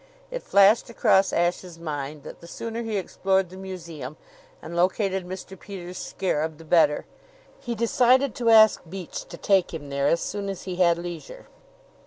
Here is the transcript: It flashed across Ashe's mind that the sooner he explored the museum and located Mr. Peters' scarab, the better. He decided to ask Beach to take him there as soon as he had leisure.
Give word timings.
It 0.31 0.41
flashed 0.41 0.89
across 0.89 1.31
Ashe's 1.31 1.77
mind 1.77 2.23
that 2.23 2.39
the 2.41 2.47
sooner 2.47 2.81
he 2.81 2.97
explored 2.97 3.51
the 3.51 3.55
museum 3.55 4.17
and 4.59 4.75
located 4.75 5.27
Mr. 5.27 5.59
Peters' 5.59 5.99
scarab, 5.99 6.57
the 6.57 6.65
better. 6.65 7.05
He 7.59 7.75
decided 7.75 8.33
to 8.33 8.49
ask 8.49 8.81
Beach 8.89 9.23
to 9.25 9.37
take 9.37 9.75
him 9.75 9.89
there 9.89 10.07
as 10.07 10.19
soon 10.19 10.49
as 10.49 10.63
he 10.63 10.77
had 10.77 10.97
leisure. 10.97 11.45